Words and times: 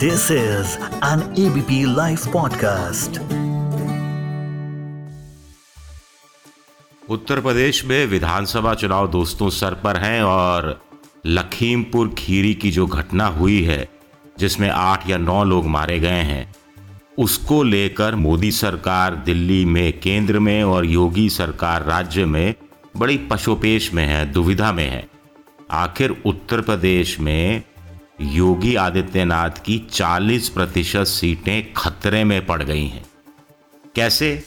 This 0.00 0.30
is 0.30 0.76
an 1.02 1.20
ABP 1.38 1.76
Life 1.96 2.24
podcast. 2.26 3.18
उत्तर 7.08 7.40
प्रदेश 7.40 7.84
में 7.84 8.06
विधानसभा 8.06 8.74
चुनाव 8.74 9.10
दोस्तों 9.10 9.50
सर 9.50 9.74
पर 9.74 9.96
हैं 9.96 10.22
और 10.22 10.84
लखीमपुर 11.26 12.14
खीरी 12.18 12.54
की 12.54 12.70
जो 12.70 12.86
घटना 12.86 13.26
हुई 13.26 13.62
है, 13.62 13.88
जिसमें 14.38 14.70
आठ 14.70 15.10
या 15.10 15.18
नौ 15.18 15.44
लोग 15.44 15.66
मारे 15.66 16.00
गए 16.00 16.22
हैं, 16.22 16.54
उसको 17.18 17.62
लेकर 17.62 18.14
मोदी 18.14 18.52
सरकार 18.52 19.14
दिल्ली 19.14 19.64
में 19.64 20.00
केंद्र 20.00 20.38
में 20.38 20.64
और 20.64 20.86
योगी 20.86 21.30
सरकार 21.30 21.82
राज्य 21.82 22.24
में 22.24 22.54
बड़ी 22.96 23.18
पशोपेश 23.18 23.94
में 23.94 24.06
है, 24.06 24.32
दुविधा 24.32 24.72
में 24.72 24.90
है 24.90 25.08
आखिर 25.70 26.22
उत्तर 26.26 26.60
प्रदेश 26.60 27.20
में 27.20 27.62
योगी 28.20 28.74
आदित्यनाथ 28.74 29.50
की 29.50 29.78
40 29.92 30.48
प्रतिशत 30.48 31.04
सीटें 31.04 31.72
खतरे 31.72 32.24
में 32.24 32.46
पड़ 32.46 32.62
गई 32.62 32.86
हैं। 32.86 33.04
कैसे? 33.94 34.42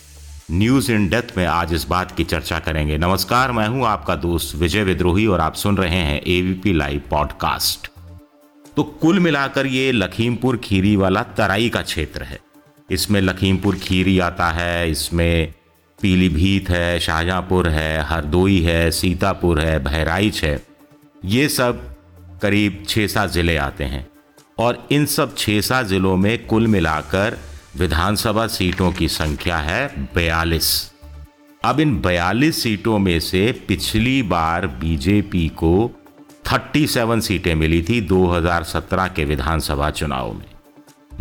न्यूज़ 0.52 0.92
इन 0.92 1.09
डेथ 1.09 1.38
में 1.38 1.45
आज 1.45 1.73
इस 1.73 1.88
बात 1.88 2.12
की 2.12 2.23
चर्चा 2.23 2.59
करेंगे। 2.59 2.98
नमस्कार, 2.98 3.52
मैं 3.52 3.68
हूँ 3.68 3.86
आपका 3.86 4.16
दोस्त 4.16 4.55
विजय 4.55 4.84
विद्रोही 4.84 5.28
और 5.28 5.40
आप 5.40 5.54
सुन 5.54 5.78
रहे 5.78 5.98
हैं 5.98 6.22
एवीपी 6.22 6.73
लाइव 6.73 7.02
पॉडकास्ट 7.09 7.92
तो 8.76 8.84
कुल 8.84 9.20
मिलाकर 9.20 9.66
ये 9.66 9.92
लखीमपुर 9.92 10.58
खीरी 10.58 10.95
वाला 10.95 11.23
तराई 11.23 11.70
का 11.70 11.81
क्षेत्र 11.81 12.23
है। 12.23 12.40
इसमें 12.92 13.22
लखीमपुर 13.22 13.76
खीरी 13.76 14.20
आता 14.20 14.50
है, 14.50 14.92
इसमें 14.92 15.54
पीलीभीत 16.02 16.70
है, 16.70 17.00
शाहजहाँपुर 17.00 17.70
है, 17.70 18.02
हरदोई 18.02 18.59
है, 18.62 18.92
सीतापुर 18.92 19.62
है, 19.62 19.80
बहराइच 19.80 20.44
है। 20.44 20.64
ये 21.26 21.50
सब 21.50 21.95
करीब 22.41 22.84
छः 22.89 23.07
सात 23.07 23.29
ज़िले 23.29 23.55
आते 23.57 23.84
हैं 23.84 24.07
और 24.59 24.88
इन 24.91 25.05
सब 25.05 25.36
छः 25.38 25.61
सात 25.61 25.86
ज़िलों 25.86 26.16
में 26.17 26.45
कुल 26.45 26.67
मिलाकर 26.67 27.38
विधानसभा 27.77 28.45
सीटों 28.47 28.91
की 28.91 29.08
संख्या 29.08 29.58
है 29.58 29.88
बयालीस। 30.16 30.69
अब 31.66 31.80
इन 31.80 31.99
बयालीस 32.02 32.61
सीटों 32.64 32.99
में 32.99 33.19
से 33.19 33.52
पिछली 33.67 34.22
बार 34.23 34.67
बीजेपी 34.67 35.47
को 35.47 35.91
37 36.45 37.22
सीटें 37.22 37.53
मिली 37.55 37.81
थी 37.83 38.02
2017 38.02 39.08
के 39.08 39.25
विधानसभा 39.25 39.89
चुनाव 39.89 40.33
में। 40.33 40.45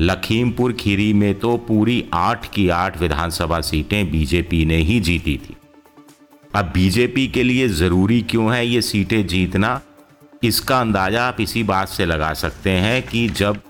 लखीमपुर 0.00 0.72
खीरी 0.72 1.12
में 1.12 1.34
तो 1.38 1.56
पूरी 1.58 2.04
आठ 2.14 2.46
की 2.54 2.68
आठ 2.68 3.00
विधानसभा 3.00 3.60
सीटें 3.60 4.10
बीजेपी 4.10 4.64
ने 4.64 4.76
ही 4.76 5.00
जीती 5.00 5.36
थी। 5.38 5.56
अब 6.54 6.70
बीजेपी 6.74 7.26
के 7.28 7.42
लिए 7.42 7.68
ज़रूरी 7.68 8.20
क्यों 8.22 8.52
है 8.54 8.66
ये 8.66 8.82
सीटें 8.82 9.26
जीतना? 9.26 9.80
इसका 10.42 10.80
अंदाज़ा 10.80 11.28
आप 11.28 11.40
इसी 11.40 11.62
बात 11.62 11.88
से 11.88 12.06
लगा 12.06 12.34
सकते 12.34 12.70
हैं 12.70 13.06
कि 13.06 13.28
जब 13.28 13.60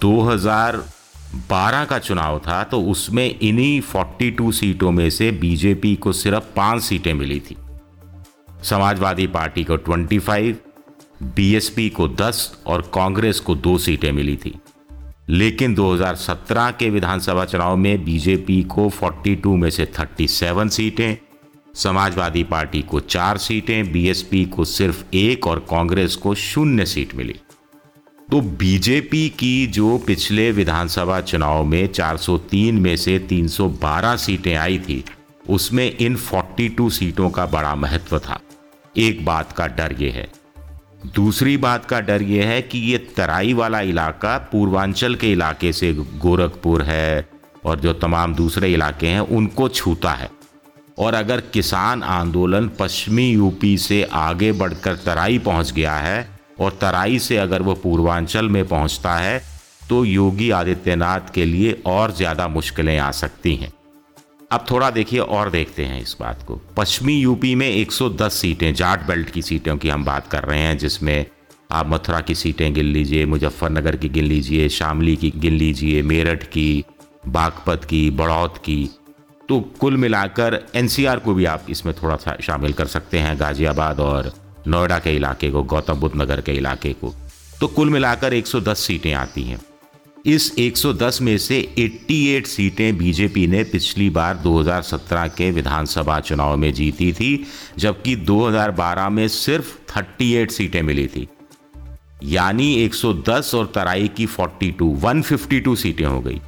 2012 0.00 1.84
का 1.84 1.98
चुनाव 1.98 2.38
था 2.38 2.64
तो 2.64 2.82
उसमें 2.82 3.38
इन्हीं 3.38 3.80
42 3.80 4.52
सीटों 4.52 4.90
में 4.90 5.10
से 5.10 5.30
बीजेपी 5.30 5.96
को 5.96 6.12
सिर्फ़ 6.12 6.44
पाँच 6.56 6.82
सीटें 6.82 7.14
मिली 7.14 7.40
थी। 7.40 7.56
समाजवादी 8.62 9.26
पार्टी 9.26 9.64
को 9.64 9.76
25, 9.76 10.54
बीएसपी 11.22 11.90
को 11.90 12.08
10 12.08 12.58
और 12.66 12.90
कांग्रेस 12.94 13.40
को 13.40 13.54
दो 13.54 13.78
सीटें 13.78 14.12
मिली 14.12 14.36
थी। 14.36 14.58
लेकिन 15.28 15.74
2017 15.74 16.70
के 16.70 16.90
विधानसभा 16.90 17.44
चुनाव 17.44 17.76
में 17.76 18.04
बीजेपी 18.04 18.62
को 18.62 18.90
42 18.90 19.56
में 19.56 19.70
से 19.70 19.86
37 19.86 20.68
सीटें 20.68 21.23
समाजवादी 21.74 22.44
पार्टी 22.44 22.82
को 22.82 23.00
चार 23.00 23.38
सीटें 23.38 23.92
बीएसपी 23.92 24.44
को 24.44 24.64
सिर्फ़ 24.64 25.04
एक 25.14 25.46
और 25.46 25.58
कांग्रेस 25.58 26.16
को 26.16 26.34
शून्य 26.34 26.86
सीट 26.86 27.14
मिली। 27.14 27.34
तो 28.30 28.40
बीजेपी 28.40 29.28
की 29.28 29.66
जो 29.66 29.98
पिछले 29.98 30.52
विधानसभा 30.52 31.20
चुनाव 31.20 31.64
में 31.64 31.86
403 31.86 32.74
में 32.74 32.96
से 32.96 33.18
312 33.18 34.16
सीटें 34.16 34.56
आई 34.56 34.78
थी, 34.78 35.04
उसमें 35.50 35.96
इन 35.96 36.16
42 36.16 36.90
सीटों 36.90 37.30
का 37.30 37.46
बड़ा 37.46 37.74
महत्व 37.74 38.18
था। 38.18 38.40
एक 38.96 39.24
बात 39.24 39.52
का 39.52 39.66
डर 39.66 39.96
यह 40.00 40.12
है। 40.14 40.28
दूसरी 41.14 41.56
बात 41.56 41.84
का 41.84 42.00
डर 42.00 42.22
यह 42.22 42.46
है 42.46 42.62
कि 42.62 42.78
ये 42.78 42.98
तराई 42.98 43.52
वाला 43.52 43.80
इलाका 43.80 44.38
पूर्वांचल 44.38 45.14
के 45.14 45.32
इलाके 45.32 45.72
से 45.72 45.92
गोरखपुर 45.94 46.82
है 46.82 47.28
और 47.64 47.80
जो 47.80 47.92
तमाम 47.92 48.34
दूसरे 48.34 48.72
इलाके 48.72 49.06
हैं, 49.06 49.20
उनको 49.20 49.68
छूता 49.68 50.12
है। 50.12 50.30
और 50.98 51.14
अगर 51.14 51.40
किसान 51.52 52.02
आंदोलन 52.02 52.68
पश्चिमी 52.78 53.28
यूपी 53.30 53.76
से 53.78 54.02
आगे 54.12 54.52
बढ़कर 54.52 54.96
तराई 54.96 55.38
पहुँच 55.38 55.72
गया 55.72 55.94
है 55.94 56.28
और 56.60 56.78
तराई 56.80 57.18
से 57.18 57.36
अगर 57.36 57.62
वो 57.62 57.74
पूर्वांचल 57.74 58.48
में 58.48 58.66
पहुँचता 58.68 59.16
है 59.16 59.42
तो 59.88 60.04
योगी 60.04 60.50
आदित्यनाथ 60.50 61.32
के 61.34 61.44
लिए 61.44 61.72
और 61.86 62.12
ज़्यादा 62.12 62.48
मुश्किलें 62.48 62.98
आ 62.98 63.10
सकती 63.10 63.54
हैं। 63.56 63.72
अब 64.50 64.64
थोड़ा 64.70 64.90
देखिए 64.90 65.20
और 65.20 65.50
देखते 65.50 65.84
हैं 65.84 66.00
इस 66.02 66.16
बात 66.20 66.42
को। 66.42 66.60
पश्चिमी 66.76 67.14
यूपी 67.14 67.54
में 67.54 67.68
110 67.68 68.32
सीटें, 68.32 68.74
जाट 68.74 69.06
बेल्ट 69.06 69.30
की 69.30 69.42
सीटों 69.42 69.76
की 69.76 69.88
हम 69.88 70.04
बात 70.04 70.26
कर 70.26 70.44
रहे 70.44 70.58
हैं, 70.58 70.76
जिसमें 70.78 71.26
आप 71.72 71.88
मथुरा 71.88 72.20
की 72.20 72.34
सीटें 72.34 72.72
गिन 72.74 72.84
लीजिए, 72.84 73.26
मुजफ्फरनगर 73.26 73.96
की 73.96 74.08
गिन 74.08 74.24
लीजिए, 74.24 74.68
शामली 74.68 75.16
की 75.16 75.32
गिन 75.36 75.52
लीजिए, 75.52 76.02
मेरठ 76.02 76.44
की, 76.44 76.84
बागपत 77.28 77.84
की 77.84 78.10
बड़ौद 78.10 78.58
की 78.58 78.88
तो 79.48 79.60
कुल 79.60 79.96
मिलाकर 79.96 80.66
एनसीआर 80.74 81.18
को 81.18 81.34
भी 81.34 81.44
आप 81.44 81.66
इसमें 81.68 81.94
थोड़ा 82.02 82.16
सा 82.16 82.36
शामिल 82.42 82.72
कर 82.72 82.86
सकते 82.86 83.18
हैं, 83.18 83.40
गाजियाबाद 83.40 84.00
और 84.00 84.32
नोएडा 84.66 84.98
के 84.98 85.16
इलाके 85.16 85.50
को, 85.50 85.62
गौतम 85.62 85.94
बुद्ध 85.94 86.20
नगर 86.20 86.40
के 86.40 86.52
इलाके 86.52 86.92
को। 86.92 87.14
तो 87.60 87.66
कुल 87.66 87.90
मिलाकर 87.90 88.34
110 88.34 88.78
सीटें 88.78 89.12
आती 89.12 89.42
हैं। 89.42 89.60
इस 90.26 90.58
110 90.58 91.22
में 91.22 91.38
से 91.38 91.74
88 91.78 92.46
सीटें 92.46 92.98
बीजेपी 92.98 93.46
ने 93.46 93.64
पिछली 93.64 94.10
बार 94.10 94.36
2017 94.36 95.28
के 95.28 95.50
विधानसभा 95.50 96.20
चुनाव 96.20 96.56
में 96.56 96.72
जीती 96.72 97.12
थी, 97.12 97.46
जबकि 97.78 98.16
2012 98.16 99.08
में 99.08 99.28
सिर्फ़ 99.28 99.92
38 99.92 100.50
सीटें 100.50 100.82
मिली 100.82 101.06
थी। 101.06 101.28
यानी 102.22 102.74
110 102.74 103.54
और 103.54 103.72
तराई 103.74 104.08
की 104.08 104.26
42 104.26 104.94
152 104.94 105.76
सीटें 105.76 106.04
हो 106.04 106.20
गई। 106.20 106.40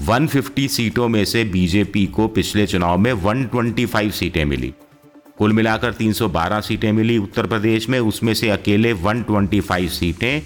150 0.00 0.68
सीटों 0.68 1.08
में 1.08 1.24
से 1.24 1.44
बीजेपी 1.44 2.06
को 2.06 2.28
पिछले 2.28 2.66
चुनाव 2.66 2.98
में 2.98 3.12
125 3.12 4.14
सीटें 4.14 4.44
मिली। 4.44 4.74
कुल 5.38 5.52
मिलाकर 5.52 5.92
312 5.92 6.60
सीटें 6.60 6.92
मिली 6.92 7.18
उत्तर 7.18 7.46
प्रदेश 7.46 7.88
में, 7.88 8.00
उसमें 8.00 8.34
से 8.34 8.48
अकेले 8.48 8.92
125 8.92 9.92
सीटें 9.92 10.42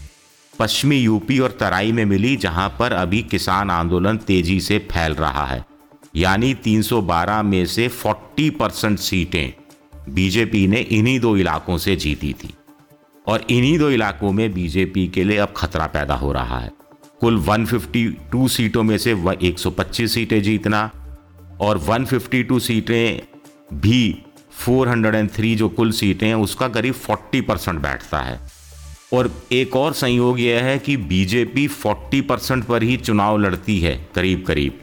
पश्चिमी 0.58 0.96
यूपी 0.96 1.38
और 1.38 1.56
तराई 1.60 1.92
में 1.92 2.04
मिली, 2.04 2.36
जहाँ 2.36 2.76
पर 2.78 2.92
अभी 2.92 3.22
किसान 3.22 3.70
आंदोलन 3.70 4.16
तेज़ी 4.16 4.60
से 4.60 4.78
फैल 4.78 5.12
रहा 5.12 5.46
है। 5.46 5.64
यानी 6.16 6.54
312 6.54 7.42
में 7.42 7.66
से 7.66 7.88
40 7.88 8.50
परसेंट 8.50 8.98
सीटें 8.98 9.52
बीजेपी 10.14 10.66
ने 10.66 10.80
इन्हीं 10.80 11.20
दो 11.20 11.36
इलाकों 11.36 11.78
से 11.78 11.96
जीती 11.96 12.32
थी। 12.32 12.54
और 13.26 13.46
इन्हीं 13.50 13.78
दो 13.78 13.90
इलाकों 13.90 14.32
में 14.32 14.52
बीजेपी 14.52 15.08
के 15.08 15.24
लिए 15.24 15.36
अब 15.36 15.54
खतरा 15.56 15.86
पैदा 15.86 16.14
हो 16.14 16.32
रहा 16.32 16.58
है। 16.58 16.72
कुल 17.20 17.38
152 17.42 18.48
सीटों 18.48 18.82
में 18.82 18.98
से 18.98 19.14
125 19.14 20.06
सीटें 20.06 20.42
जीतना 20.42 20.90
और 21.60 21.78
152 21.80 22.60
सीटें 22.60 23.20
भी 23.78 24.24
403 24.66 25.56
जो 25.56 25.68
कुल 25.68 25.90
सीटें 25.92 26.26
हैं, 26.26 26.34
उसका 26.34 26.68
करीब 26.68 26.94
40 26.94 27.42
परसेंट 27.42 27.80
बैठता 27.80 28.20
है। 28.20 28.40
और 29.12 29.30
एक 29.52 29.76
और 29.76 29.92
संयोग 29.92 30.40
यह 30.40 30.64
है 30.64 30.78
कि 30.78 30.96
बीजेपी 30.96 31.68
40 31.68 32.22
परसेंट 32.22 32.64
पर 32.64 32.82
ही 32.82 32.96
चुनाव 32.96 33.38
लड़ती 33.38 33.80
है 33.80 34.08
करीब 34.14 34.44
करीब 34.46 34.80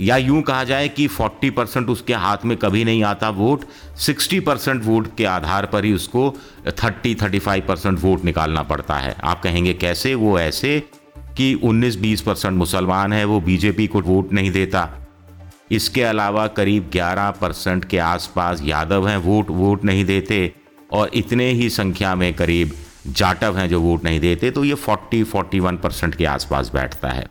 या 0.00 0.16
यूँ 0.16 0.42
कहा 0.42 0.64
जाए 0.64 0.88
कि 0.88 1.08
40 1.08 1.50
परसेंट 1.50 1.88
उसके 1.88 2.14
हाथ 2.14 2.44
में 2.44 2.56
कभी 2.56 2.84
नहीं 2.84 3.04
आता 3.04 3.30
वोट 3.30 3.64
60 3.98 4.40
परसेंट 4.40 4.84
वोट 4.84 5.16
के 5.16 5.24
आधार 5.24 5.66
पर 5.66 5.84
ही 5.84 5.92
उसको 5.92 6.34
30 6.68 7.14
35 7.14 7.60
परसेंट 7.60 7.98
वोट 8.00 8.24
निकालना 8.24 8.62
पड़ता 8.62 8.94
है। 8.94 9.16
आप 9.24 9.42
कहेंगे, 9.42 9.74
कैसे 9.74 10.14
वो 10.14 10.38
ऐसे 10.38 10.82
कि 11.36 11.54
19-20 11.54 12.20
परसेंट 12.20 12.58
मुसलमान 12.58 13.12
है, 13.12 13.24
वो 13.24 13.40
बीजेपी 13.40 13.86
को 13.86 14.00
वोट 14.00 14.32
नहीं 14.32 14.50
देता। 14.50 14.88
इसके 15.70 16.02
अलावा 16.02 16.46
करीब 16.46 16.90
11 16.90 17.30
परसेंट 17.30 17.84
के 17.84 17.98
आसपास 17.98 18.62
यादव 18.62 19.08
हैं, 19.08 19.16
वोट 19.16 19.50
वोट 19.50 19.84
नहीं 19.84 20.04
देते। 20.04 20.52
और 20.92 21.10
इतने 21.14 21.50
ही 21.50 21.70
संख्या 21.70 22.14
में 22.14 22.34
करीब 22.34 22.72
जाटव 23.06 23.58
हैं 23.58 23.68
जो 23.68 23.80
वोट 23.80 24.04
नहीं 24.04 24.20
देते 24.20 24.50
तो 24.50 24.64
ये 24.64 24.74
40 24.74 25.24
41 25.24 25.76
परसेंट 25.76 26.14
के 26.14 26.24
आसपास 26.24 26.70
बैठता 26.74 27.08
है। 27.08 27.26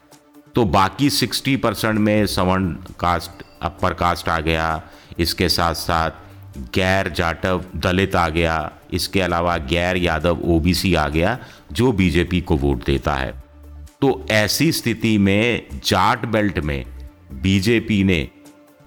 तो 0.56 0.66
बाकी 0.66 1.10
60 1.10 1.56
परसेंट 1.58 2.00
में 2.00 2.26
सवर्ण 2.26 2.74
कास्ट, 3.00 3.44
अपर 3.62 3.94
कास्ट 3.94 4.30
आ 4.30 4.40
गया। 4.40 4.84
इसके 5.20 5.50
साथ 5.50 5.74
साथ 5.74 6.12
गैर 6.58 7.10
जाटव 7.10 7.64
दलित 7.76 8.16
आ 8.16 8.30
गया। 8.30 8.72
इसके 8.94 9.22
अलावा 9.22 9.58
गैर 9.58 9.98
यादव 9.98 10.40
ओबीसी 10.46 10.96
आ 10.96 11.08
गया, 11.10 11.38
जो 11.72 11.92
बीजेपी 11.92 12.42
को 12.42 12.58
वोट 12.58 12.86
देता 12.86 13.16
है। 13.16 13.51
तो 14.02 14.10
ऐसी 14.32 14.72
स्थिति 14.72 15.18
में 15.18 15.68
जाट 15.86 16.26
बेल्ट 16.26 16.58
में 16.60 16.86
बीजेपी 17.42 18.04
ने 18.04 18.28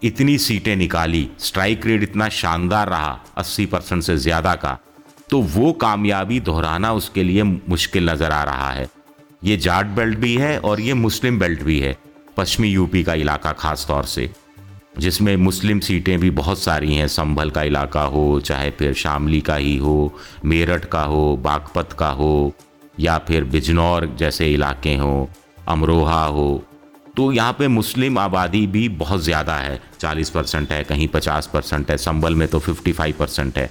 इतनी 0.02 0.36
सीटें 0.38 0.74
निकाली, 0.76 1.28
स्ट्राइक 1.38 1.86
रेट 1.86 2.02
इतना 2.02 2.28
शानदार 2.28 2.88
रहा 2.88 3.18
80 3.38 3.66
परसेंट 3.66 4.02
से 4.02 4.16
ज़्यादा 4.16 4.54
का 4.54 4.78
तो 5.30 5.40
वो 5.42 5.72
कामयाबी 5.72 6.40
दोहराना 6.40 6.92
उसके 6.92 7.22
लिए 7.22 7.42
मुश्किल 7.42 8.10
नज़र 8.10 8.32
आ 8.32 8.42
रहा 8.44 8.70
है। 8.70 8.88
ये 9.44 9.56
जाट 9.56 9.86
बेल्ट 9.86 10.18
भी 10.18 10.34
है 10.36 10.58
और 10.58 10.80
ये 10.80 10.94
मुस्लिम 10.94 11.38
बेल्ट 11.38 11.62
भी 11.62 11.78
है, 11.80 11.96
पश्चिमी 12.36 12.68
यूपी 12.68 13.02
का 13.04 13.14
इलाका 13.14 13.52
खास 13.52 13.86
तौर 13.88 14.04
से, 14.04 14.28
जिसमें 14.98 15.36
मुस्लिम 15.36 15.80
सीटें 15.80 16.18
भी 16.20 16.30
बहुत 16.32 16.58
सारी 16.58 16.94
हैं। 16.94 17.08
संभल 17.08 17.50
का 17.50 17.62
इलाका 17.62 18.02
हो, 18.02 18.40
चाहे 18.40 18.70
फिर 18.70 18.92
शामली 18.94 19.40
का 19.40 19.56
ही 19.56 19.76
हो, 19.76 20.12
मेरठ 20.44 20.84
का 20.84 21.02
हो, 21.02 21.36
बागपत 21.36 21.92
का 21.98 22.08
हो 22.10 22.54
या 23.00 23.18
फिर 23.18 23.44
बिजनौर 23.46 24.06
जैसे 24.18 24.52
इलाके 24.52 24.94
हों, 24.96 25.26
अमरोहा 25.68 26.24
हो 26.26 26.64
तो 27.16 27.30
यहाँ 27.32 27.52
पे 27.52 27.66
मुस्लिम 27.68 28.18
आबादी 28.18 28.66
भी 28.66 28.88
बहुत 28.90 29.20
ज़्यादा 29.22 29.56
है। 29.56 29.78
40 29.94 30.30
परसेंट 30.30 30.72
है, 30.72 30.82
कहीं 30.84 31.06
50 31.08 31.46
परसेंट 31.46 31.90
है, 31.90 31.96
संबल 31.98 32.34
में 32.34 32.46
तो 32.48 32.60
55 32.60 33.12
परसेंट 33.12 33.58
है। 33.58 33.70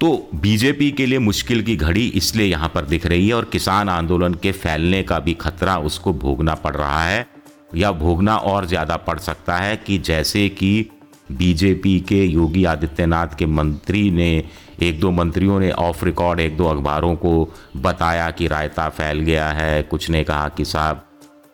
तो 0.00 0.28
बीजेपी 0.36 0.90
के 0.90 1.06
लिए 1.06 1.18
मुश्किल 1.18 1.62
की 1.62 1.76
घड़ी 1.76 2.06
इसलिए 2.08 2.46
यहाँ 2.46 2.68
पर 2.68 2.84
दिख 2.84 3.06
रही 3.06 3.28
है 3.28 3.34
और 3.34 3.44
किसान 3.44 3.88
आंदोलन 3.88 4.34
के 4.34 4.52
फैलने 4.54 5.02
का 5.02 5.18
भी 5.18 5.34
खतरा 5.36 5.76
उसको 5.80 6.12
भोगना 6.14 6.54
पड़ 6.56 6.74
रहा 6.76 7.02
है 7.04 7.26
या 7.74 7.92
भोगना 7.94 8.36
और 8.36 8.66
ज़्यादा 8.66 8.96
पड़ 8.98 9.18
सकता 9.20 9.56
है 9.56 9.76
कि 9.76 9.98
जैसे 10.00 10.48
कि 10.48 10.90
बीजेपी 11.32 11.98
के 12.00 12.22
योगी 12.24 12.64
आदित्यनाथ 12.66 13.36
के 13.38 13.46
मंत्री 13.46 14.10
ने 14.10 14.44
एक 14.82 15.00
दो 15.00 15.10
मंत्रियों 15.10 15.58
ने 15.60 15.70
ऑफ़ 15.70 16.04
रिकॉर्ड 16.04 16.40
एक 16.40 16.56
दो 16.56 16.66
अखबारों 16.66 17.14
को 17.16 17.48
बताया 17.76 18.30
कि 18.30 18.46
रायता 18.46 18.88
फैल 18.88 19.20
गया 19.20 19.48
है। 19.48 19.82
कुछ 19.82 20.08
ने 20.10 20.22
कहा 20.24 20.48
कि 20.48 20.64
साहब, 20.64 21.04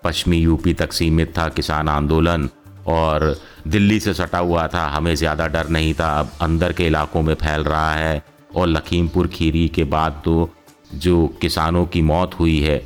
पश्चिमी 0.05 0.39
यूपी 0.39 0.75
तक 0.75 0.93
सीमित 0.93 1.37
था 1.39 1.49
किसान 1.49 1.89
आंदोलन 1.89 2.49
और 2.87 3.37
दिल्ली 3.69 3.99
से 4.01 4.15
सटा 4.15 4.39
हुआ 4.39 4.67
था। 4.69 4.87
हमें 4.87 5.15
ज़्यादा 5.15 5.47
डर 5.47 5.69
नहीं 5.69 5.93
था। 5.95 6.09
अब 6.21 6.31
अंदर 6.41 6.73
के 6.73 6.87
इलाकों 6.87 7.23
में 7.23 7.35
फैल 7.35 7.65
रहा 7.65 7.93
है 7.95 8.23
और 8.57 8.67
लखीमपुर 8.67 9.27
खीरी 9.27 9.69
के 9.69 9.85
बाद 9.85 10.21
तो 10.25 10.51
जो 10.95 11.27
किसानों 11.41 11.85
की 11.87 12.03
मौत 12.03 12.35
हुई 12.39 12.59
है, 12.61 12.83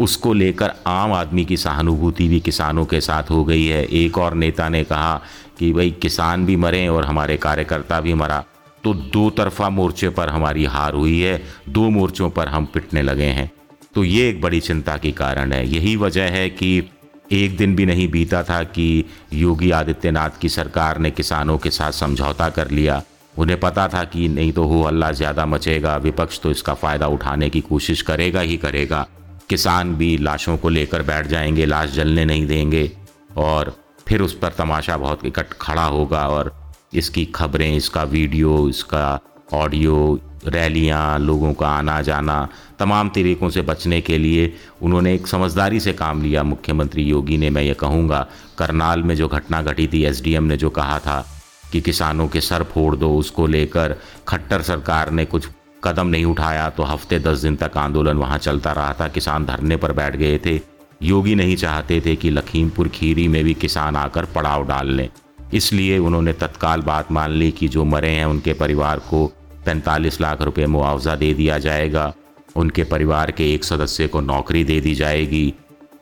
उसको 0.00 0.32
लेकर 0.32 0.72
आम 0.86 1.12
आदमी 1.12 1.44
की 1.44 1.56
सहानुभूति 1.56 2.28
भी 2.28 2.40
किसानों 2.40 2.84
के 2.84 3.00
साथ 3.00 3.30
हो 3.30 3.44
गई 3.44 3.66
है। 3.66 3.84
एक 3.84 4.18
और 4.18 4.34
नेता 4.34 4.68
ने 4.68 4.82
कहा 4.84 5.20
कि, 5.58 5.72
भाई, 5.72 5.90
किसान 5.90 6.46
भी 6.46 6.56
मरे 6.56 6.86
और 6.88 7.04
हमारे 7.04 7.36
कार्यकर्ता 7.36 8.00
भी 8.00 8.14
मरा। 8.14 8.44
तो 8.86 8.94
दो 8.94 9.30
तरफा 9.30 9.68
मोर्चे 9.70 10.08
पर 10.08 10.28
हमारी 10.28 10.64
हार 10.64 10.94
हुई 10.94 11.20
है, 11.20 11.42
दो 11.68 11.88
मोर्चों 11.90 12.30
पर 12.30 12.48
हम 12.48 12.64
पिटने 12.64 13.02
लगे 13.02 13.24
हैं। 13.24 13.50
तो 13.94 14.04
ये 14.04 14.28
एक 14.28 14.40
बड़ी 14.40 14.60
चिंता 14.60 14.96
की 14.96 15.12
कारण 15.12 15.52
है। 15.52 15.66
यही 15.68 15.96
वजह 15.96 16.22
है 16.22 16.50
कि 16.50 16.90
एक 17.32 17.56
दिन 17.56 17.74
भी 17.76 17.86
नहीं 17.86 18.08
बीता 18.08 18.42
था 18.42 18.62
कि 18.62 19.04
योगी 19.32 19.70
आदित्यनाथ 19.70 20.38
की 20.40 20.48
सरकार 20.48 20.98
ने 20.98 21.10
किसानों 21.10 21.56
के 21.58 21.70
साथ 21.70 21.92
समझौता 21.92 22.48
कर 22.48 22.70
लिया। 22.70 23.02
उन्हें 23.38 23.58
पता 23.60 23.88
था 23.88 24.04
कि 24.04 24.28
नहीं 24.28 24.52
तो 24.52 24.64
हो 24.64 24.82
हल्ला 24.82 25.10
ज़्यादा 25.12 25.46
मचेगा, 25.46 25.96
विपक्ष 25.96 26.40
तो 26.40 26.50
इसका 26.50 26.74
फ़ायदा 26.74 27.06
उठाने 27.06 27.48
की 27.50 27.60
कोशिश 27.60 28.02
करेगा 28.02 28.40
ही 28.40 28.56
करेगा। 28.56 29.06
किसान 29.48 29.94
भी 29.94 30.16
लाशों 30.18 30.56
को 30.56 30.68
लेकर 30.68 31.02
बैठ 31.02 31.26
जाएँगे, 31.26 31.66
लाश 31.66 31.90
जलने 31.90 32.24
नहीं 32.24 32.46
देंगे 32.46 32.90
और 33.36 33.76
फिर 34.08 34.22
उस 34.22 34.38
पर 34.38 34.48
तमाशा 34.48 34.96
बहुत 34.96 35.24
इकट्ठ 35.24 35.54
खड़ा 35.60 35.84
होगा 35.84 36.26
और 36.28 36.54
इसकी 36.92 37.24
खबरें, 37.26 37.76
इसका 37.76 38.02
वीडियो, 38.04 38.68
इसका 38.68 39.18
ऑडियो, 39.54 40.20
रैलियाँ, 40.46 41.18
लोगों 41.18 41.52
का 41.54 41.68
आना 41.68 42.00
जाना 42.02 42.48
तमाम 42.78 43.08
तरीक़ों 43.08 43.48
से 43.50 43.62
बचने 43.62 44.00
के 44.00 44.18
लिए 44.18 44.52
उन्होंने 44.82 45.14
एक 45.14 45.26
समझदारी 45.26 45.80
से 45.80 45.92
काम 45.94 46.22
लिया। 46.22 46.42
मुख्यमंत्री 46.44 47.02
योगी 47.02 47.38
ने, 47.38 47.50
मैं 47.50 47.62
ये 47.62 47.74
कहूँगा, 47.74 48.26
करनाल 48.58 49.02
में 49.02 49.14
जो 49.16 49.28
घटना 49.28 49.62
घटी 49.62 49.86
थी, 49.86 50.04
एसडीएम 50.04 50.44
ने 50.44 50.56
जो 50.56 50.70
कहा 50.70 50.98
था 50.98 51.24
कि 51.72 51.80
किसानों 51.80 52.28
के 52.28 52.40
सर 52.40 52.62
फोड़ 52.64 52.94
दो, 52.96 53.14
उसको 53.16 53.46
लेकर 53.46 53.96
खट्टर 54.28 54.62
सरकार 54.62 55.10
ने 55.10 55.24
कुछ 55.24 55.48
कदम 55.84 56.06
नहीं 56.06 56.24
उठाया 56.24 56.68
तो 56.70 56.82
हफ़्ते 56.82 57.18
दस 57.18 57.38
दिन 57.38 57.56
तक 57.56 57.76
आंदोलन 57.76 58.16
वहाँ 58.16 58.38
चलता 58.38 58.72
रहा 58.72 58.92
था। 59.00 59.08
किसान 59.08 59.44
धरने 59.46 59.76
पर 59.76 59.92
बैठ 59.92 60.16
गए 60.16 60.38
थे। 60.46 60.60
योगी 61.02 61.34
नहीं 61.34 61.56
चाहते 61.56 62.00
थे 62.06 62.14
कि 62.16 62.30
लखीमपुर 62.30 62.88
खीरी 62.88 63.26
में 63.28 63.42
भी 63.44 63.54
किसान 63.54 63.96
आकर 63.96 64.24
पड़ाव 64.34 64.66
डाल 64.66 64.90
लें। 64.90 65.08
इसलिए 65.54 65.98
उन्होंने 65.98 66.32
तत्काल 66.32 66.80
बात 66.80 67.12
मान 67.12 67.30
ली 67.30 67.50
कि 67.50 67.68
जो 67.68 67.84
मरे 67.84 68.10
हैं 68.10 68.24
उनके 68.24 68.52
परिवार 68.52 68.98
को 68.98 69.26
पैंतालीस 69.66 70.20
लाख 70.20 70.42
रुपए 70.42 70.66
मुआवजा 70.66 71.14
दे 71.16 71.32
दिया 71.34 71.58
जाएगा। 71.58 72.12
उनके 72.56 72.84
परिवार 72.84 73.30
के 73.30 73.54
एक 73.54 73.64
सदस्य 73.64 74.06
को 74.06 74.20
नौकरी 74.20 74.64
दे 74.64 74.80
दी 74.80 74.94
जाएगी 74.94 75.54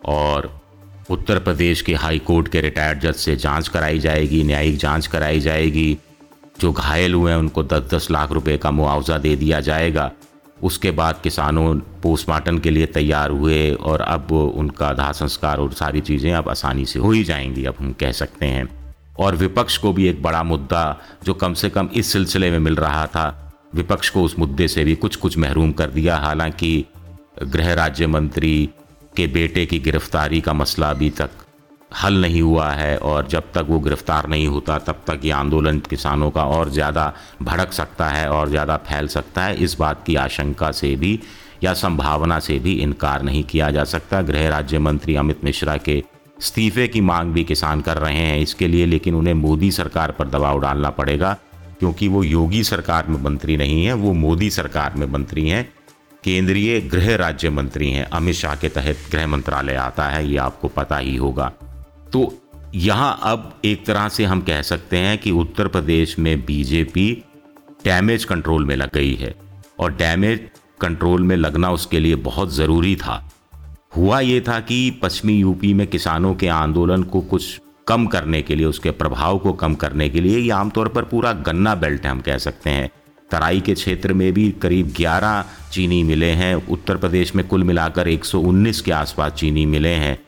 और 0.04 0.50
उत्तर 1.10 1.38
प्रदेश 1.38 1.82
के 1.82 1.94
हाई 1.94 2.18
कोर्ट 2.18 2.48
के 2.48 2.60
रिटायर्ड 2.60 3.00
जज 3.00 3.14
से 3.14 3.36
जाँच 3.36 3.68
कराई 3.68 3.98
जाएगी, 3.98 4.42
न्यायिक 4.44 4.76
जाँच 4.76 5.06
कराई 5.06 5.40
जाएगी। 5.40 5.98
जो 6.60 6.72
घायल 6.72 7.14
हुए 7.14 7.30
हैं, 7.32 7.38
उनको 7.38 7.62
दस 7.62 7.88
दस 7.94 8.10
लाख 8.10 8.32
रुपए 8.32 8.56
का 8.56 8.70
मुआवजा 8.70 9.18
दे 9.18 9.34
दिया 9.36 9.60
जाएगा। 9.60 10.10
उसके 10.62 10.90
बाद 10.90 11.20
किसानों 11.22 11.74
पोस्टमार्टम 12.02 12.58
के 12.58 12.70
लिए 12.70 12.86
तैयार 12.86 13.30
हुए 13.30 13.72
और 13.72 14.00
अब 14.00 14.32
उनका 14.32 14.92
दाह 14.92 15.12
संस्कार 15.12 15.58
और 15.58 15.72
सारी 15.72 16.00
चीज़ें 16.00 16.32
अब 16.32 16.48
आसानी 16.48 16.84
से 16.84 16.98
हो 16.98 17.10
ही 17.10 17.24
जाएँगी, 17.24 17.64
अब 17.64 17.74
हम 17.78 17.92
कह 17.92 18.12
सकते 18.12 18.46
हैं। 18.46 18.83
और 19.14 19.36
विपक्ष 19.36 19.76
को 19.76 19.92
भी 19.92 20.06
एक 20.08 20.22
बड़ा 20.22 20.42
मुद्दा 20.42 20.84
जो 21.24 21.34
कम 21.34 21.54
से 21.54 21.70
कम 21.70 21.88
इस 21.94 22.12
सिलसिले 22.12 22.50
में 22.50 22.58
मिल 22.58 22.76
रहा 22.76 23.06
था। 23.06 23.26
विपक्ष 23.74 24.08
को 24.10 24.22
उस 24.22 24.38
मुद्दे 24.38 24.68
से 24.68 24.84
भी 24.84 24.94
कुछ 24.96 25.16
कुछ 25.16 25.38
महरूम 25.38 25.72
कर 25.72 25.90
दिया। 25.90 26.16
हालाँकि 26.16 26.84
गृह 27.44 27.72
राज्य 27.74 28.06
मंत्री 28.06 28.68
के 29.16 29.26
बेटे 29.28 29.64
की 29.66 29.78
गिरफ्तारी 29.78 30.40
का 30.40 30.52
मसला 30.52 30.90
अभी 30.90 31.10
तक 31.12 31.30
हल 31.92 32.20
नहीं 32.20 32.40
हुआ 32.42 32.70
है 32.70 32.96
और 32.98 33.26
जब 33.28 33.52
तक 33.54 33.66
वो 33.68 33.78
गिरफ़्तार 33.80 34.28
नहीं 34.28 34.46
होता, 34.46 34.78
तब 34.78 35.02
तक 35.06 35.20
ये 35.24 35.30
आंदोलन 35.32 35.78
किसानों 35.80 36.30
का 36.30 36.44
और 36.46 36.70
ज़्यादा 36.70 37.12
भड़क 37.42 37.72
सकता 37.72 38.08
है 38.08 38.28
और 38.30 38.48
ज़्यादा 38.48 38.76
फैल 38.86 39.08
सकता 39.08 39.44
है। 39.44 39.56
इस 39.56 39.76
बात 39.78 40.02
की 40.06 40.14
आशंका 40.16 40.70
से 40.72 40.94
भी 40.96 41.18
या 41.64 41.74
संभावना 41.74 42.38
से 42.40 42.58
भी 42.58 42.72
इनकार 42.82 43.22
नहीं 43.22 43.44
किया 43.44 43.70
जा 43.70 43.84
सकता। 43.86 44.22
गृह 44.22 44.48
राज्य 44.48 44.78
मंत्री 44.78 45.16
अमित 45.16 45.44
मिश्रा 45.44 45.76
के 45.78 46.02
इस्तीफे 46.36 46.86
की 46.88 47.00
मांग 47.00 47.32
भी 47.32 47.44
किसान 47.44 47.80
कर 47.80 47.98
रहे 47.98 48.16
हैं 48.16 48.38
इसके 48.38 48.68
लिए, 48.68 48.86
लेकिन 48.86 49.14
उन्हें 49.14 49.34
मोदी 49.34 49.70
सरकार 49.70 50.10
पर 50.10 50.28
दबाव 50.28 50.60
डालना 50.60 50.90
पड़ेगा, 50.90 51.32
क्योंकि 51.78 52.08
वो 52.08 52.22
योगी 52.22 52.62
सरकार 52.64 53.06
में 53.08 53.20
मंत्री 53.22 53.56
नहीं 53.56 53.84
है, 53.84 53.92
वो 53.92 54.12
मोदी 54.12 54.50
सरकार 54.50 54.94
में 54.94 55.06
मंत्री 55.06 55.48
हैं, 55.48 55.64
केंद्रीय 56.24 56.80
गृह 56.82 57.14
राज्य 57.16 57.50
मंत्री 57.50 57.90
हैं। 57.90 58.04
अमित 58.04 58.34
शाह 58.34 58.54
के 58.56 58.68
तहत 58.68 58.98
गृह 59.12 59.26
मंत्रालय 59.26 59.74
आता 59.74 60.08
है, 60.08 60.26
ये 60.28 60.36
आपको 60.36 60.68
पता 60.68 60.98
ही 60.98 61.16
होगा। 61.16 61.52
तो 62.12 62.32
यहाँ 62.74 63.18
अब 63.22 63.60
एक 63.64 63.84
तरह 63.86 64.08
से 64.08 64.24
हम 64.24 64.40
कह 64.40 64.62
सकते 64.62 64.98
हैं 64.98 65.18
कि 65.18 65.30
उत्तर 65.30 65.68
प्रदेश 65.68 66.18
में 66.18 66.44
बीजेपी 66.44 67.10
डैमेज 67.84 68.24
कंट्रोल 68.24 68.64
में 68.64 68.74
लग 68.76 68.92
गई 68.94 69.14
है, 69.14 69.34
और 69.78 69.92
डैमेज 69.92 70.48
कंट्रोल 70.80 71.22
में 71.22 71.36
लगना 71.36 71.70
उसके 71.70 72.00
लिए 72.00 72.14
बहुत 72.16 72.54
ज़रूरी 72.54 72.94
था। 72.96 73.22
हुआ 73.96 74.18
ये 74.20 74.40
था 74.40 74.58
कि 74.60 74.98
पश्चिमी 75.02 75.34
यूपी 75.34 75.72
में 75.74 75.86
किसानों 75.86 76.34
के 76.34 76.48
आंदोलन 76.48 77.02
को 77.04 77.20
कुछ 77.22 77.60
कम 77.88 78.06
करने 78.06 78.40
के 78.42 78.54
लिए, 78.54 78.66
उसके 78.66 78.90
प्रभाव 78.92 79.38
को 79.38 79.52
कम 79.54 79.74
करने 79.74 80.08
के 80.08 80.20
लिए 80.20 80.38
ये 80.38 80.50
आमतौर 80.52 80.88
पर 80.88 81.02
पूरा 81.04 81.32
गन्ना 81.32 81.74
बेल्ट 81.74 82.06
हम 82.06 82.20
कह 82.20 82.38
सकते 82.38 82.70
हैं। 82.70 82.90
तराई 83.30 83.60
के 83.60 83.74
क्षेत्र 83.74 84.12
में 84.12 84.32
भी 84.32 84.50
करीब 84.62 84.92
11 84.92 85.44
चीनी 85.72 86.02
मिले 86.04 86.30
हैं, 86.32 86.54
उत्तर 86.56 86.96
प्रदेश 86.96 87.34
में 87.36 87.46
कुल 87.48 87.64
मिलाकर 87.64 88.08
119 88.08 88.80
के 88.80 88.92
आसपास 88.92 89.32
चीनी 89.32 89.66
मिले 89.66 89.92
हैं, 89.94 90.18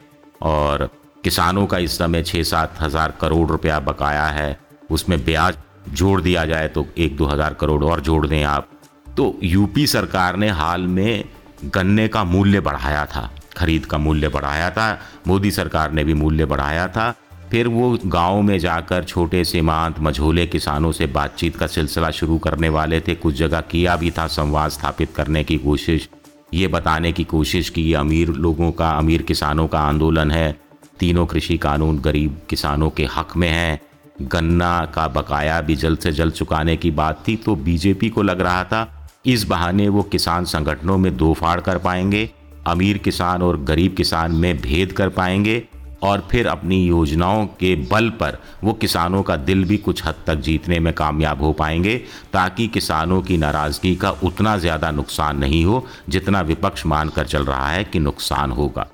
और 0.43 0.89
किसानों 1.25 1.67
का 1.67 1.79
इस 1.79 1.99
समय 1.99 2.23
छः 2.23 2.43
सात 2.45 2.77
हज़ार 2.81 3.15
करोड़ 3.21 3.49
रुपया 3.49 3.79
बकाया 3.81 4.27
है। 4.27 4.59
उसमें 4.91 5.25
ब्याज 5.25 5.57
जोड़ 5.91 6.21
दिया 6.21 6.45
जाए 6.47 6.69
तो 6.69 6.87
एक 6.99 7.17
दो 7.17 7.27
हज़ार 7.27 7.55
करोड़ 7.55 7.83
और 7.85 8.01
जोड़ 8.01 8.27
दें 8.27 8.43
आप। 8.45 8.69
तो 9.17 9.39
यूपी 9.45 9.87
सरकार 9.87 10.37
ने 10.37 10.49
हाल 10.51 10.87
में 10.89 11.25
गन्ने 11.67 12.07
का 12.09 12.25
मूल्य 12.25 12.61
बढ़ाया 12.61 13.05
था। 13.07 13.31
खरीद 13.57 13.87
का 13.87 13.99
मूल्य 13.99 14.29
बढ़ाया 14.29 14.71
था, 14.71 14.99
मोदी 15.29 15.51
सरकार 15.51 15.93
ने 15.93 16.05
भी 16.05 16.15
मूल्य 16.15 16.45
बढ़ाया 16.45 16.89
था। 16.89 17.15
फिर 17.51 17.69
वो 17.69 17.99
गाँव 18.07 18.41
में 18.43 18.59
जाकर 18.59 19.05
छोटे 19.05 19.45
सीमांत, 19.45 20.01
मझोले 20.01 20.47
किसानों 20.47 20.93
से 20.93 21.07
बातचीत 21.07 21.57
का 21.57 21.67
सिलसिला 21.67 22.11
शुरू 22.11 22.39
करने 22.39 22.69
वाले 22.69 23.01
थे। 23.01 23.15
कुछ 23.15 23.35
जगह 23.35 23.61
किया 23.61 23.97
भी 23.97 24.11
था 24.11 24.27
संवाद 24.27 24.71
स्थापित 24.71 25.15
करने 25.17 25.45
की 25.45 25.59
कोशिश। 25.59 26.09
ये 26.55 26.69
बताने 26.69 27.13
की 27.13 27.25
कोशिश 27.25 27.71
की, 27.71 27.93
अमीर 27.95 28.29
लोगों 28.29 28.71
का, 28.73 28.91
अमीर 28.91 29.23
किसानों 29.23 29.67
का 29.69 29.81
आंदोलन 29.81 30.31
है। 30.31 30.57
तीनों 30.99 31.27
कृषि 31.27 31.57
कानून 31.59 31.99
गरीब 31.99 32.41
किसानों 32.51 32.91
के 32.91 33.05
हक 33.17 33.37
में 33.37 33.49
हैं। 33.49 33.81
गन्ना 34.23 34.85
का 34.95 35.07
बकाया 35.09 35.61
भी 35.61 35.75
जल्द 35.77 35.99
से 35.99 36.13
जल्द 36.13 36.33
चुकाने 36.33 36.77
की 36.77 36.91
बात 36.91 37.23
थी 37.29 37.37
तो 37.37 37.55
बीजेपी 37.57 38.09
को 38.09 38.23
लग 38.23 38.41
रहा 38.41 38.63
था, 38.65 39.11
इस 39.27 39.45
बहाने 39.45 39.89
वो 39.89 40.03
किसान 40.03 40.45
संगठनों 40.45 40.97
में 40.99 41.17
दो 41.17 41.33
फाड़ 41.35 41.61
कर 41.61 41.79
पाएँगे। 41.79 42.29
अमीर 42.67 42.99
किसान 42.99 43.43
और 43.43 43.61
गरीब 43.63 43.95
किसान 43.95 44.33
में 44.33 44.57
भेद 44.59 44.93
कर 44.93 45.09
पाएँगे 45.09 45.63
और 46.03 46.27
फिर 46.31 46.47
अपनी 46.47 46.77
योजनाओं 46.85 47.47
के 47.61 47.75
बल 47.91 48.09
पर 48.11 48.39
वो 48.65 48.73
किसानों 48.73 49.23
का 49.23 49.37
दिल 49.37 49.65
भी 49.65 49.77
कुछ 49.79 50.05
हद 50.05 50.15
तक 50.27 50.35
जीतने 50.37 50.79
में 50.81 50.93
कामयाब 50.95 51.43
हो 51.43 51.53
पाएँगे, 51.53 51.97
ताकि 52.33 52.67
किसानों 52.69 53.21
की 53.23 53.37
नाराज़गी 53.37 53.95
का 53.97 54.11
उतना 54.23 54.57
ज़्यादा 54.59 54.91
नुकसान 54.91 55.39
नहीं 55.39 55.65
हो, 55.65 55.87
जितना 56.09 56.41
विपक्ष 56.41 56.87
मानकर 56.87 57.27
चल 57.27 57.45
रहा 57.45 57.69
है 57.69 57.85
कि 57.85 57.99
नुकसान 57.99 58.51
होगा। 58.51 58.87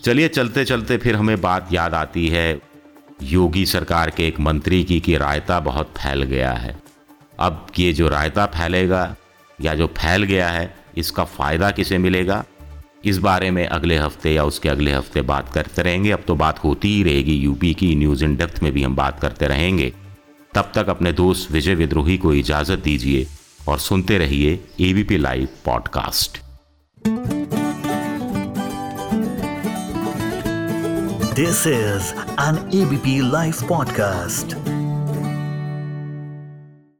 चलिए 0.00 0.28
चलते 0.28 0.64
चलते 0.64 0.96
फिर 0.96 1.16
हमें 1.16 1.40
बात 1.40 1.72
याद 1.72 1.94
आती 1.94 2.28
है। 2.28 2.60
योगी 3.22 3.66
सरकार 3.66 4.10
के 4.10 4.26
एक 4.28 4.40
मंत्री 4.40 4.82
की 4.84 4.98
कि 5.00 5.16
रायता 5.16 5.60
बहुत 5.60 5.92
फैल 5.98 6.22
गया 6.22 6.52
है। 6.52 6.76
अब 7.38 7.66
ये 7.78 7.92
जो 7.92 8.08
रायता 8.08 8.46
फैलेगा 8.46 9.14
या 9.58 9.74
जो 9.74 9.86
फैल 9.86 10.22
गया 10.22 10.48
है, 10.48 10.74
इसका 10.96 11.24
फ़ायदा 11.24 11.70
किसे 11.70 11.98
मिलेगा? 11.98 12.44
इस 13.04 13.18
बारे 13.18 13.50
में 13.50 13.66
अगले 13.66 13.98
हफ़्ते 13.98 14.32
या 14.34 14.44
उसके 14.44 14.68
अगले 14.68 14.92
हफ़्ते 14.92 15.22
बात 15.22 15.52
करते 15.52 15.82
रहेंगे। 15.82 16.10
अब 16.10 16.22
तो 16.26 16.34
बात 16.34 16.64
होती 16.64 16.88
ही 16.88 17.02
रहेगी। 17.02 17.34
यूपी 17.34 17.74
की 17.74 17.94
न्यूज़ 17.94 18.24
इन 18.24 18.36
डेप्थ 18.36 18.62
में 18.62 18.72
भी 18.72 18.82
हम 18.82 18.96
बात 18.96 19.20
करते 19.20 19.46
रहेंगे। 19.46 19.92
तब 20.54 20.72
तक 20.74 20.88
अपने 20.88 21.12
दोस्त 21.12 21.52
विजय 21.52 21.74
विद्रोही 21.74 22.18
को 22.18 22.34
इजाज़त 22.34 22.78
दीजिए 22.78 23.26
और 23.68 23.78
सुनते 23.78 24.18
रहिए 24.18 24.64
ABP 24.80 25.16
live 25.16 25.48
podcast 25.64 26.38
this 31.34 31.66
is 31.66 32.12
an 32.40 32.70
ABP 32.74 33.30
live 33.30 33.52
podcast. 33.52 34.83